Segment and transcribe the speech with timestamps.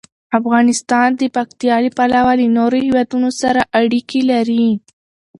[0.39, 4.65] افغانستان د پکتیا له پلوه له نورو هېوادونو سره اړیکې لري.